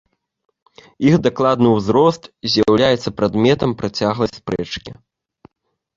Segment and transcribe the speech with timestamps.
[1.09, 2.23] Іх дакладны ўзрост
[2.55, 4.91] з'яўляецца прадметам працяглай спрэчкі.